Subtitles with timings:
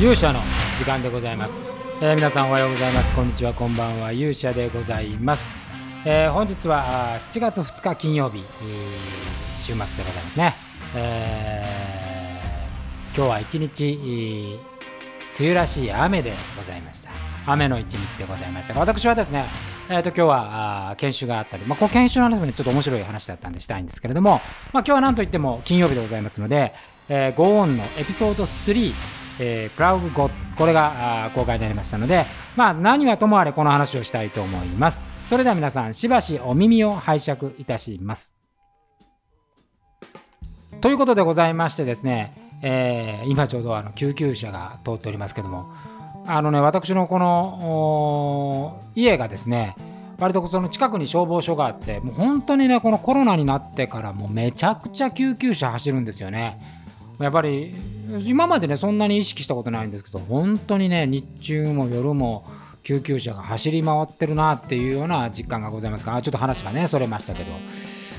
[0.00, 0.40] 勇者の
[0.78, 1.52] 時間でございます、
[2.00, 3.12] えー、皆さんおはようございます。
[3.12, 3.52] こんにちは。
[3.52, 4.12] こんばんは。
[4.12, 5.46] 勇者でございます、
[6.06, 8.42] えー、本日は7月2日金曜日、
[9.58, 9.94] 週末でござい
[10.24, 10.54] ますね、
[10.94, 14.58] えー、今日は一日
[15.38, 17.10] 梅雨らしい雨でございました。
[17.46, 18.72] 雨の一日でございました。
[18.72, 19.44] が私はですね、
[19.90, 24.30] えー、と今日は研修があったり、まあ、この研修の話もねちょっと面白い話だったんでしたいんですけれども、
[24.72, 26.72] まあ、今日は何といっても金曜日でございますので、
[27.10, 32.26] えー、Go On のエピソード3えー、クラウドゴッドこれが公開になりましたので、
[32.56, 35.02] まあ、何はともあれこの話をしたいと思います。
[35.26, 38.36] それでは皆さん、しばしお耳を拝借いたします。
[40.80, 45.72] ということでございましてですね、えー、今ちょうどあの救急車が通っておりますけども、
[46.26, 49.74] あのね、私のこの家がですね、
[50.18, 56.79] 割とその近くに消防署があって、もう本当にね、このコロナになってからもうめちゃくちゃ救急車走るんですよね。
[57.20, 57.74] やっぱり
[58.24, 62.44] 今までねそんなに意識したことないんですけど本当にね日中も夜も
[62.82, 67.52] 救急車が走り回ってるなっていうような実感がございますからちょっと話がねそれましたけど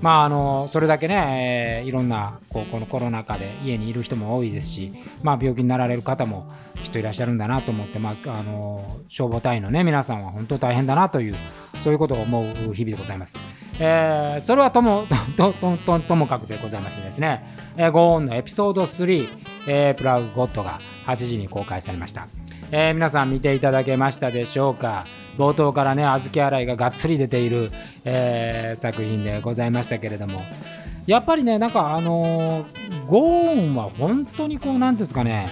[0.00, 6.50] まああのそれだけね、えー、いろんなこうこのコロナ禍で家にいる人も多いですし、まあ、病気になられる方も
[6.82, 11.36] きっといらっしゃるんだなと思って、まあ、あの消防隊員のね皆さんは本当大変だなという
[11.82, 13.36] そういうことを思う日々でございます。
[13.80, 17.44] えー、それはともとととともかくでございましてですね、
[17.76, 19.28] えー、ゴーンのエピソード3、
[19.66, 22.28] えー、プラウゴッドが8時に公開されました。
[22.70, 25.06] えー、皆さん見ていただけましたでしょうか
[25.38, 27.70] 冒頭からね小豆洗いががっつり出ている、
[28.04, 30.42] えー、作品でございましたけれども
[31.06, 35.50] やっぱりねなんかあのー、ゴーンは本当にこう何んですかね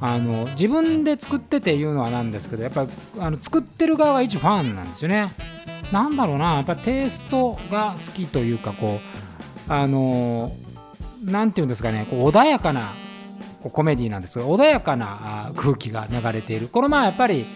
[0.00, 2.86] あの自分で作ってて言うのはなんですけどやっぱ
[3.18, 5.32] あの作ってる側は一ファンなんですよね。
[5.92, 8.98] なんだろうなやっぱテイストが好きというかこ
[9.68, 10.52] うあの
[11.22, 12.92] 何て言うんですかねこう穏やかな
[13.62, 16.66] コメディなんですけど穏やかな空気が流れている。
[16.66, 17.46] このまあやっぱり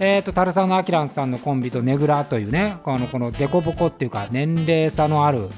[0.00, 5.48] えーと、タルサのアキランさんのコンビとネグラというねこのこのデコボコっていうか年齢差のある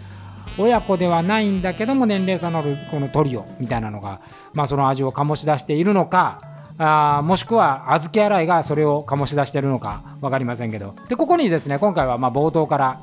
[0.59, 4.21] 親子ではないんだけども年齢差のあるこのトリオみたいなのが、
[4.53, 6.41] まあ、その味を醸し出しているのか
[6.79, 10.95] あもしくは預け洗いがそれを醸し出しているのか分かりませんけど。
[11.09, 13.01] でここにですね今回はま冒頭から、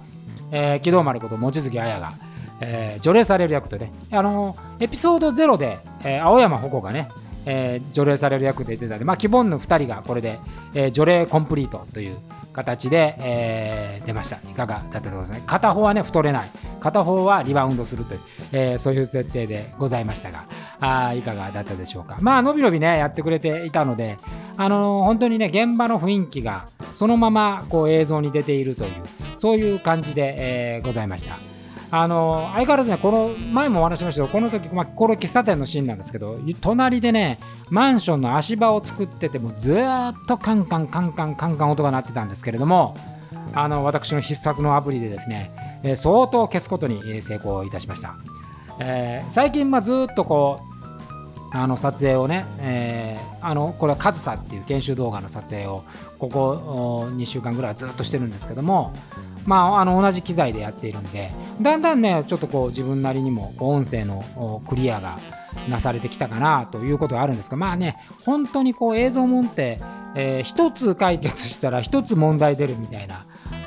[0.52, 2.14] えー、木戸丸こと望月彩が、
[2.60, 7.10] えー、除霊される役とねあのエピソード0で、えー、青山矛がね
[7.46, 10.40] えー、除霊される役で出てたで、まあ、希望の2人がこれで、
[10.74, 12.18] えー、除霊コンプリートという
[12.54, 14.38] 形で、えー、出ました。
[14.50, 15.44] いかがだったでございますね？
[15.46, 16.50] 片方はね、太れない。
[16.82, 18.20] 片方はリバウンドするという、
[18.52, 20.46] えー、そういう設定でございましたが、
[20.80, 22.18] あいかがだったでしょうか？
[22.20, 24.18] まあ、のびのびね、やってくれていたので、
[24.58, 28.92] あのー、本当にね、現場の雰囲気がそのままこう映像に出ているという、
[29.38, 31.51] そういう感じで、えー、ございました。
[31.94, 37.38] あの相変わらずね、この前もお話しましたけど、この時、まあ、これ喫茶店のシーンなんですけど、隣でね、
[37.70, 42.96] マンションの足場を作ってても、ずっとカンカンカンカンカンカン音が鳴ってたんですけれども、
[43.54, 45.52] あの私の必殺のアプリでですね、
[45.84, 48.16] えー、相当消すことに成功いたしました。
[48.80, 50.71] えー、最近、まあ、ずっとこう、
[51.54, 55.84] あの撮影をね、えー、あのこれは「カズサ」っていう研修動画の撮影を
[56.18, 58.94] ここ2週間ぐらいずっとしてるんですけども、
[59.46, 61.30] まあ、あの同じ機材でやっているんで
[61.62, 65.20] だんだんねちょっとこう自分なりにも音声のクリアが
[65.70, 69.78] なされてきたかなということはあるんですがまあね本当にこう映像もんって、
[70.16, 73.26] えー、一つ解決したら一つ問題出るみたいな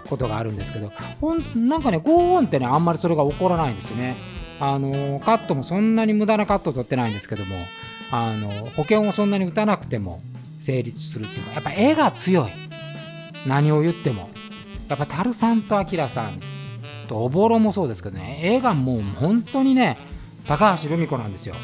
[0.09, 0.91] ことがあるんですけど
[1.21, 4.17] ほんなんかね高音ってねあんまりそれが起こらないんですよね。
[4.60, 7.56] あのカットもそんなに無駄なカットを取ってないんですけども
[8.10, 10.20] あの保険をそんなに打たなくても
[10.60, 12.50] 成立するっていうかやっぱ絵が強い。
[13.47, 14.31] 何を言っても。
[14.88, 16.41] やっぱタルさんとアキラさん
[17.09, 18.41] とおぼろもそうですけどね。
[18.43, 19.98] 絵がもう本当にね
[20.47, 21.54] 高橋留美子なんですよ。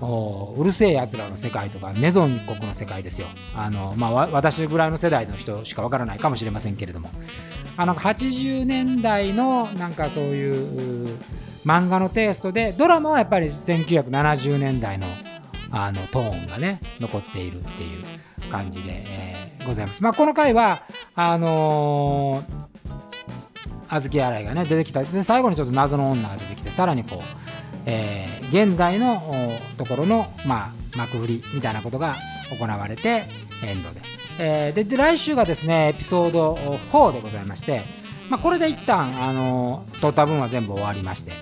[0.00, 3.28] うるせえやつらの世界とかメゾン一国の世界ですよ。
[3.54, 7.10] あの、まあ、私ぐらいの世代の人しかわからないかもしれませんけれども。
[7.78, 11.18] あの80年代のなんかそういう
[11.66, 15.06] 漫画のテイストでドラマはやっぱり1970年代の
[15.72, 18.04] あのトーンがね残っているっていう
[18.52, 20.02] 感じで、えー、ございます。
[20.02, 20.82] まあ、この回は
[21.16, 27.20] あのー、小豆洗いがね出てきたで最後にちょっと謎の女が出てきてさらにこう、
[27.84, 32.16] えー、現代のところの、まあ、幕振りみたいなことが
[32.56, 33.24] 行われて
[33.64, 34.00] エンドで。
[34.38, 36.54] えー、で来週がですねエピソード
[36.92, 37.82] 4でございまして、
[38.28, 41.32] まあ、これで一旦あの撮った分は全部終わりまして、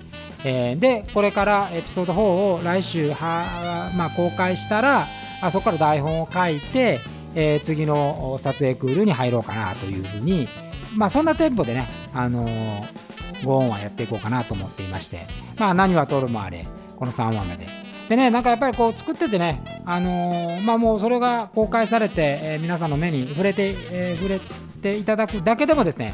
[0.44, 5.08] えー、でこれからエピソード4を来週は、まあ、公開したら
[5.40, 7.00] あそこから台本を書いて、
[7.34, 10.46] えー、次の撮影クールに入ろうかなというふうに、
[10.94, 15.26] まあ、そんなテンポでね、あのー、ゴーンはやっていこうかなと思っていまして、
[15.58, 17.66] まあ、何はとるもあれこの3話目で。
[18.08, 24.40] でねなんかやっぱりこう作っててねあのー、まあもうそれが公開されて、えー、皆さんの目に触れて、えー、触れ
[24.82, 26.12] ていただくだけでもですね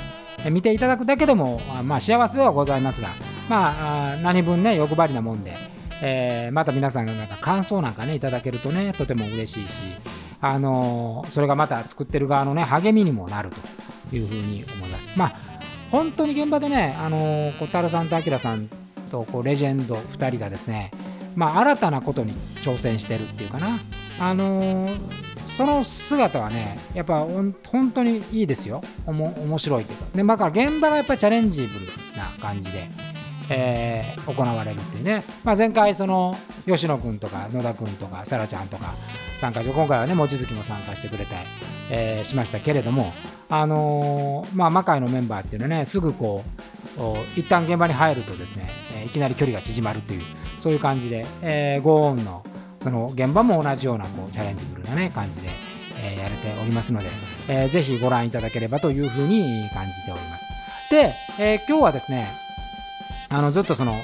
[0.50, 3.08] 見ていただくだけでもまあ幸せではございますが
[3.50, 5.56] まあ何分ね欲張りなもんで、
[6.02, 9.84] えー、また皆さんが感想なんかねいただけるとねとても嬉しいし
[10.40, 13.50] あのそれがまた作ってる側のね励みにもなる
[14.10, 15.10] というふうに思います。
[15.16, 15.32] まあ
[15.90, 18.70] 本当に現場でねあの小樽さんと明さん
[19.10, 20.92] とこうレジェンド2人がですね
[21.36, 23.78] まあ、新たなことに挑戦してるっていうかな、
[24.18, 24.88] あの、
[25.46, 27.26] その姿はねやっぱ
[27.66, 28.82] 本当にいいですよ。
[29.06, 31.86] おも面白いというかで、まあ、現場がやっぱりチャレンジブル
[32.16, 32.88] な感じで、
[33.50, 36.36] えー、行われるっていうね、まあ、前回その
[36.66, 38.94] 吉野君とか野田君とか沙羅ちゃんとか
[39.36, 41.48] 参加して今回はね望月も参加してくれたり、
[41.90, 43.12] えー、しましたけれども
[43.48, 46.60] あのー、まあ魔界のメンバーっていうのはねすぐこう
[47.36, 48.68] 一旦現場に入るとですね、
[49.02, 50.22] え、いきなり距離が縮まるという
[50.58, 52.44] そういう感じで、えー、ゴーンの
[52.78, 55.48] その現場も同じようなこうチャレンジブルな、ね、感じで、
[56.02, 57.06] え、やれておりますので、
[57.48, 60.46] えー、ぜひご覧いただければというふうに感じております。
[60.90, 62.49] で、え、今日はですね
[63.30, 63.94] あのずっとその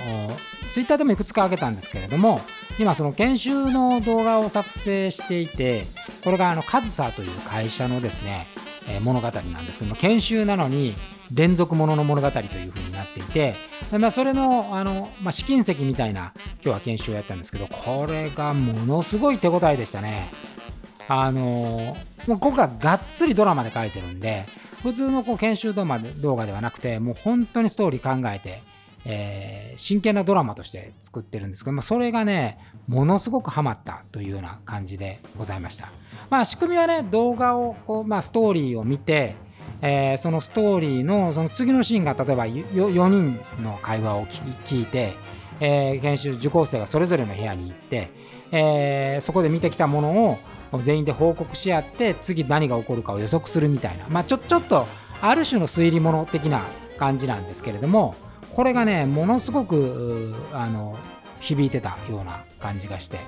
[0.72, 2.40] ツイッターでもいくつか挙げたんですけれども
[2.78, 5.86] 今その研修の動画を作成していて
[6.24, 8.46] これがあのカズサという会社のですね
[8.88, 10.94] え物語なんですけども研修なのに
[11.34, 13.54] 連続ものの物語というふうになっていて
[13.90, 16.32] で、まあ、それのあの、まあ、試金石みたいな
[16.62, 20.30] 今日は研修をやったんですけどこれがものすごい手応えでしたね。
[21.08, 21.96] あの
[22.26, 24.44] もうここががっつりドラマで書いてるんで
[24.82, 28.62] 普通のこう研修動画ではなくてもう本当にストーリー考えて、
[29.08, 32.58] えー、真剣なドラマとして作ってるんですけど、まあ、それがね
[32.88, 35.92] ものすごくハマったというような感じでございました。
[36.28, 39.36] まあ、仕組みはね動画をこう、まあ、ストーリーを見て、
[39.80, 45.14] えー、そのストーリーのその次のシーンが例えば 4, 人の会話を聞いて、
[45.60, 48.10] えー、研修受講生がそれぞれの部屋に行って、
[48.50, 50.38] えー、そこで見てきたもの
[50.72, 54.86] を全員で報告し合って次何が起こるかを予測するみたいな、まあ、ちょちょっと
[55.20, 56.64] ある種の推理物的な
[56.98, 58.16] 感じなんですけれども
[58.56, 60.98] これがねものすごくあの
[61.40, 63.18] 響いてたような感じがして、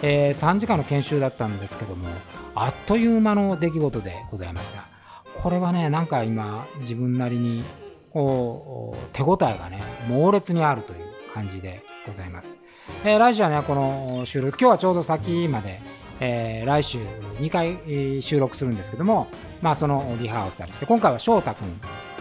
[0.00, 2.08] えー、3時間の研修だったんですけども
[2.54, 4.86] あっという間の出来事でございました。
[5.34, 7.62] これはねなんか今自分なりに
[8.10, 11.00] こう手応えがね猛烈にあるという
[11.34, 12.58] 感じでございます、
[13.04, 15.78] えー、来週はねこの収録今日はちょうど先まで
[16.20, 16.98] えー、来週
[17.38, 19.26] 2回収録するんですけども、
[19.62, 21.80] まあ、そのリハーサルして今回は翔太君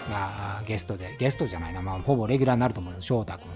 [0.09, 3.47] がゲストでゲストじゃないな、まあ、ほぼレギュラーになると思うんです翔太君。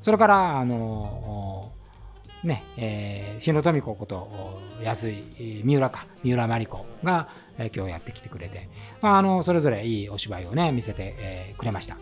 [0.00, 1.72] それからあの
[2.44, 8.68] ねえー、日野富子こと安井三浦か三浦真理子が、えー、今日やってきてくれて、
[9.00, 11.96] まあ、あのそれぞれいいお芝居をね見せて、えー、くれました。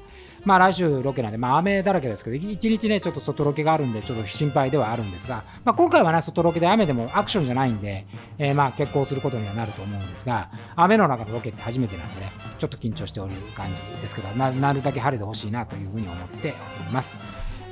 [0.44, 8.06] まあ来週ロケなんで、まあ雨だらけですけど、一日ね、ちょっと外ロケがあるんで、ちょっと心配ではあるんですが、まあ今回はね、外ロケで雨でもアクションじゃないんで、
[8.38, 17.18] えー、まあ結婚することにはなると思うんですが、雨の中のロケって初めてなんでね、ちょっと緊張しておる感じですけど、ななるだけ晴れてほしいなというふうに思っております。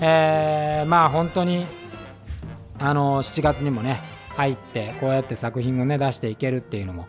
[0.00, 1.66] えー、まあ本当に、
[2.78, 4.00] あの7月にもね、
[4.36, 7.08] 入ってこうやって作品をね出していけるっていうのも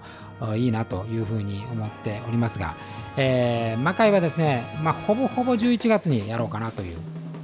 [0.56, 2.76] いいなというふうに思っておりますが、
[3.18, 6.98] えー、魔界はですね、まあ、ほぼほぼ11月にやろうかなという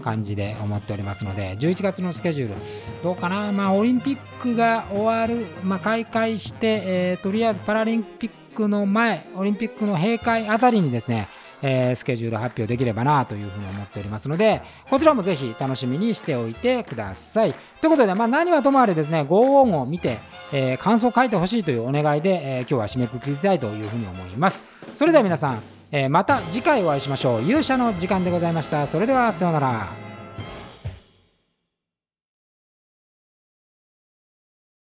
[0.03, 2.56] 感じで思っておりますので11月のスケジュール
[3.03, 11.28] どうかな、まあ、オリンピックが終わる、まあ、開会して、えー、とりあえずパラリンピックの前オリンピックの閉会あたりにですね
[11.61, 17.54] えー、スケジュール発表できればなというふうに思っておりますのでこちらもぜひ楽しみにしておいてください。
[17.81, 20.19] ということで、まあ、何はともあれですね5音を見て、
[20.52, 24.64] えー、感想を書いてほしいというお願いで、えー、今日は締めくくりたいというふうに思います。
[24.95, 25.61] それでは皆さん、
[25.92, 27.42] えまた次回お会いしましょう。
[27.42, 28.85] 勇者の時間でございました。
[28.85, 30.05] それではさようなら。